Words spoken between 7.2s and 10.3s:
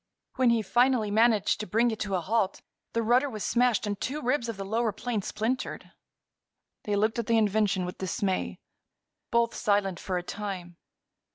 the invention with dismay, both silent for a